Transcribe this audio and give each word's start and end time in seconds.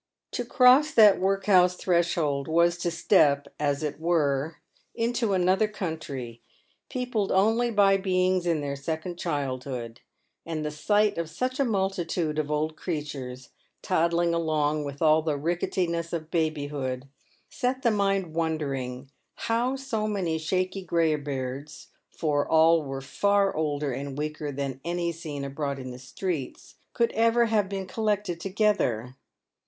To' 0.31 0.43
cross 0.43 0.91
that 0.95 1.19
workhouse 1.19 1.75
threshold 1.75 2.47
was 2.47 2.75
to 2.79 2.89
step, 2.89 3.47
as 3.59 3.83
it 3.83 3.99
were, 3.99 4.55
into 4.95 5.33
another 5.33 5.67
country, 5.67 6.41
peopled 6.89 7.31
only 7.31 7.69
by 7.69 7.97
beings 7.97 8.47
in 8.47 8.61
their 8.61 8.75
second 8.75 9.19
childhood; 9.19 10.01
and 10.43 10.65
the 10.65 10.71
sight 10.71 11.19
of 11.19 11.29
such 11.29 11.59
a 11.59 11.63
multitude 11.63 12.39
of 12.39 12.49
old 12.49 12.75
creatures, 12.75 13.49
toddling 13.83 14.33
along 14.33 14.85
with 14.85 15.03
all 15.03 15.21
the 15.21 15.37
ricketiness 15.37 16.13
of 16.13 16.31
babyhood, 16.31 17.07
set 17.51 17.83
the 17.83 17.91
mind 17.91 18.33
wondering 18.33 19.11
how 19.35 19.75
so 19.75 20.07
many 20.07 20.39
shaky 20.39 20.83
greybeards— 20.83 21.89
for 22.19 22.47
all 22.49 22.81
were 22.81 23.01
far 23.01 23.55
older 23.55 23.91
and 23.91 24.17
weaker 24.17 24.51
than 24.51 24.81
any 24.83 25.11
seen 25.11 25.43
abroad 25.45 25.77
in 25.77 25.91
the 25.91 25.99
streets— 25.99 26.77
could 26.95 27.11
ever 27.11 27.45
have 27.45 27.69
been 27.69 27.85
collected 27.85 28.39
together. 28.39 29.15